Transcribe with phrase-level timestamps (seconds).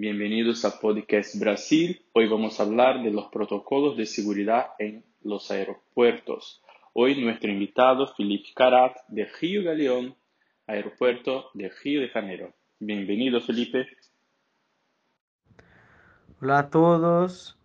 [0.00, 2.00] bienvenidos a Podcast Brasil.
[2.14, 6.62] Hoy vamos a hablar de los protocolos de seguridad en los aeropuertos.
[6.94, 10.16] Hoy nuestro invitado Felipe Carat de Río Galeón,
[10.66, 12.54] aeropuerto de Río de Janeiro.
[12.78, 13.88] Bienvenido Felipe.
[16.40, 17.58] Hola a todos,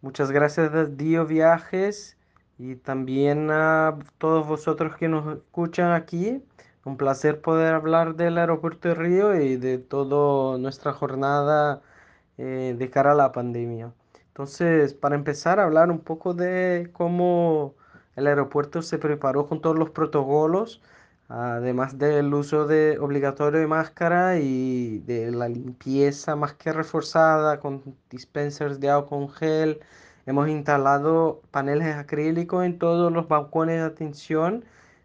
[0.00, 2.18] muchas gracias a Dio Viajes
[2.58, 6.42] y también a todos vosotros que nos escuchan aquí.
[6.84, 11.80] Un placer poder hablar del aeropuerto de Río y de toda nuestra jornada
[12.38, 13.92] eh, de cara a la pandemia.
[14.28, 17.74] Entonces, para empezar hablar un poco de cómo
[18.16, 20.82] el aeropuerto se preparó con todos los protocolos,
[21.28, 27.96] además del uso de obligatorio de máscara y de la limpieza más que reforzada con
[28.10, 29.80] dispensers de agua con gel.
[30.26, 34.64] Hemos instalado paneles acrílicos en todos los balcones de atención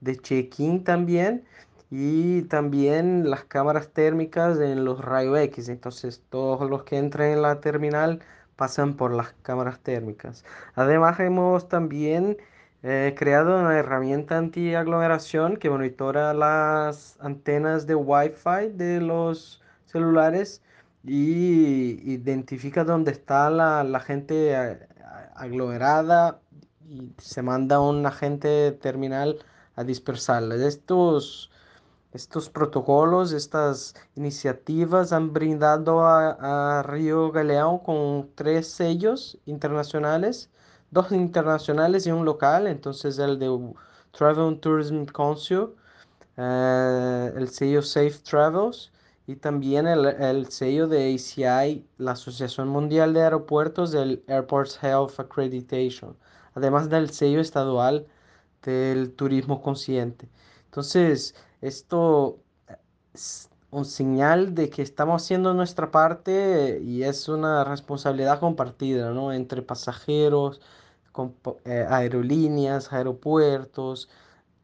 [0.00, 1.44] de check-in también
[1.90, 5.68] y también las cámaras térmicas en los rayos X.
[5.68, 8.20] Entonces todos los que entran en la terminal
[8.56, 10.44] pasan por las cámaras térmicas.
[10.74, 12.36] Además hemos también
[12.82, 20.62] eh, creado una herramienta anti-aglomeración que monitora las antenas de Wi-Fi de los celulares
[21.04, 24.54] y identifica dónde está la, la gente
[25.34, 26.40] aglomerada
[26.88, 29.38] y se manda un agente terminal
[29.78, 30.60] a dispersarles.
[30.60, 31.50] Estos,
[32.12, 40.50] estos protocolos, estas iniciativas han brindado a, a Río Galeão con tres sellos internacionales,
[40.90, 43.48] dos internacionales y un local, entonces el de
[44.10, 45.68] Travel Tourism Council,
[46.36, 48.90] eh, el sello Safe Travels
[49.28, 55.20] y también el, el, sello de ACI, la Asociación Mundial de Aeropuertos del Airports Health
[55.20, 56.16] Accreditation,
[56.54, 58.06] además del sello estadual
[58.62, 60.28] del turismo consciente.
[60.66, 62.38] Entonces, esto
[63.14, 69.32] es un señal de que estamos haciendo nuestra parte y es una responsabilidad compartida, ¿no?
[69.32, 70.60] Entre pasajeros,
[71.64, 74.08] eh, aerolíneas, aeropuertos,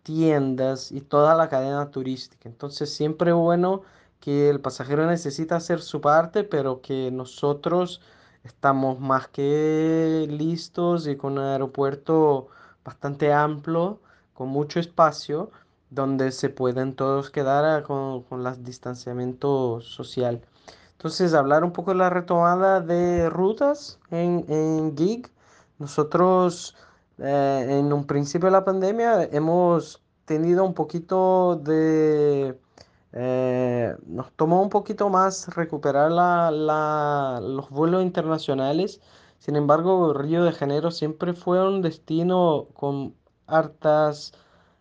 [0.03, 2.49] tiendas y toda la cadena turística.
[2.49, 3.83] Entonces, siempre bueno
[4.21, 8.01] que el pasajero necesita hacer su parte, pero que nosotros
[8.45, 12.49] estamos más que listos y con un aeropuerto
[12.85, 14.01] bastante amplio,
[14.35, 15.51] con mucho espacio,
[15.91, 20.43] donde se pueden todos quedar con, con el distanciamiento social.
[20.93, 25.31] Entonces, hablar un poco de la retomada de rutas en, en GIG.
[25.79, 26.77] Nosotros,
[27.19, 32.59] eh, en un principio de la pandemia, hemos tenido un poquito de...
[33.13, 39.01] Eh, nos tomó un poquito más recuperar la, la, los vuelos internacionales
[39.45, 43.15] sin embargo, Río de Janeiro siempre fue un destino con
[43.47, 44.33] hartas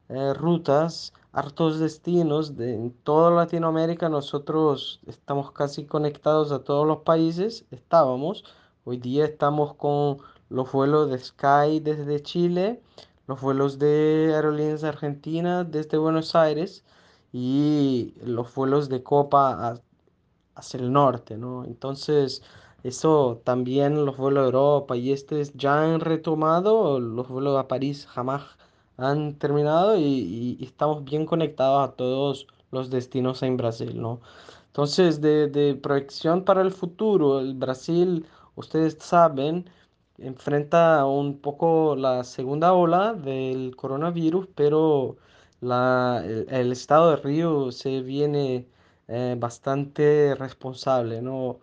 [0.08, 2.56] eh, rutas, hartos destinos.
[2.56, 8.46] De, en toda Latinoamérica nosotros estamos casi conectados a todos los países, estábamos.
[8.86, 12.82] Hoy día estamos con los vuelos de Sky desde Chile,
[13.28, 16.86] los vuelos de Aerolíneas Argentinas desde Buenos Aires
[17.34, 19.82] y los vuelos de Copa
[20.56, 21.66] hacia el norte, ¿no?
[21.66, 22.42] Entonces,
[22.84, 28.06] eso también los vuelos a Europa y este ya han retomado, los vuelos a París
[28.08, 28.44] jamás
[28.98, 34.22] han terminado y, estamos bien conectados a todos los destinos en Brasil, ¿no?
[34.68, 39.70] Entonces, de, de proyección para el futuro, el Brasil, ustedes saben,
[40.18, 45.18] enfrenta un poco la segunda ola del coronavirus, pero
[45.62, 48.68] la, el, estado de Río se viene
[49.08, 51.60] eh, bastante responsable, ¿no?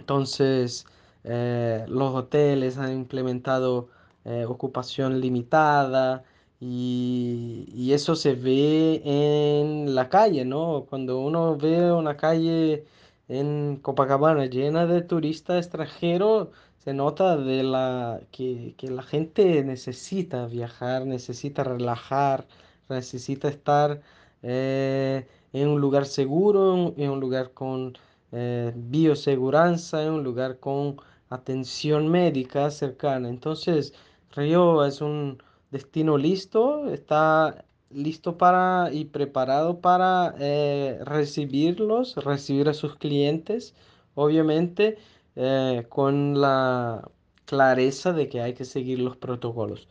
[0.00, 0.86] Entonces,
[1.24, 3.88] eh, los hoteles han implementado
[4.24, 6.24] eh, ocupación limitada
[6.60, 10.86] y, eso se ve en la calle, ¿no?
[10.88, 12.84] Cuando uno ve una calle
[13.28, 20.46] en Copacabana llena de turistas extranjeros, se nota de la, que, que la gente necesita
[20.46, 22.46] viajar, necesita relajar,
[22.88, 24.00] necesita estar
[24.42, 27.98] eh, en un lugar seguro, en un lugar con
[28.32, 30.96] eh, bioseguranza, en un lugar con
[31.30, 33.28] atención médica cercana.
[33.28, 33.94] Entonces,
[34.32, 42.74] Río es un destino listo, está listo para y preparado para eh, recibirlos, recibir a
[42.74, 43.74] sus clientes,
[44.14, 44.98] obviamente
[45.36, 47.08] eh, con la
[47.44, 49.88] clareza de que hay que seguir los protocolos.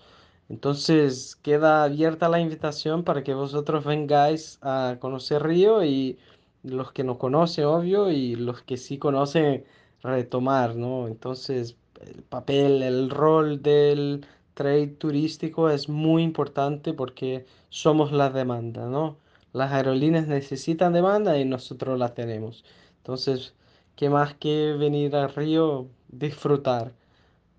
[0.49, 6.17] Entonces queda abierta la invitación para que vosotros vengáis a conocer Río y
[6.63, 9.65] los que no conocen, obvio, y los que sí conocen,
[10.01, 11.07] retomar, ¿no?
[11.07, 18.87] Entonces, el papel, el rol del trade turístico es muy importante porque somos la demanda,
[18.87, 19.17] ¿no?
[19.53, 22.63] Las aerolíneas necesitan demanda y nosotros la tenemos.
[22.97, 23.53] Entonces,
[23.95, 25.87] ¿qué más que venir a Río?
[26.09, 26.93] Disfrutar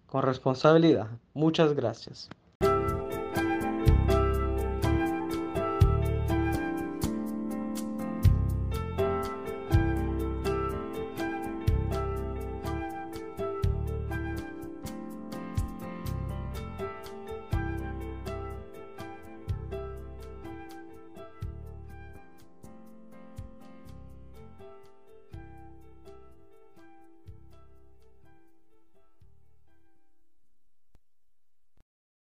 [0.06, 1.08] con responsabilidad.
[1.34, 2.30] Muchas gracias.